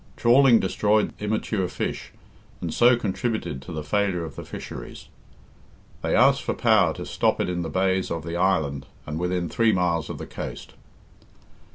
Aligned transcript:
Trawling 0.17 0.59
destroyed 0.59 1.13
immature 1.19 1.67
fish, 1.67 2.11
and 2.59 2.73
so 2.73 2.97
contributed 2.97 3.61
to 3.61 3.71
the 3.71 3.83
failure 3.83 4.25
of 4.25 4.35
the 4.35 4.43
fisheries. 4.43 5.09
They 6.01 6.15
asked 6.15 6.41
for 6.41 6.55
power 6.55 6.91
to 6.95 7.05
stop 7.05 7.39
it 7.39 7.47
in 7.49 7.61
the 7.61 7.69
bays 7.69 8.09
of 8.09 8.23
the 8.23 8.35
island, 8.35 8.87
and 9.05 9.19
within 9.19 9.47
three 9.47 9.73
miles 9.73 10.09
of 10.09 10.17
the 10.17 10.25
coast. 10.25 10.73